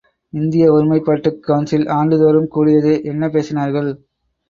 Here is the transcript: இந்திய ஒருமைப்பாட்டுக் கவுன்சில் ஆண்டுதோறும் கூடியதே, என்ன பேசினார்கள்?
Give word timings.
இந்திய 0.33 0.71
ஒருமைப்பாட்டுக் 0.71 1.37
கவுன்சில் 1.41 1.87
ஆண்டுதோறும் 1.91 2.51
கூடியதே, 2.55 2.97
என்ன 3.05 3.27
பேசினார்கள்? 3.29 3.91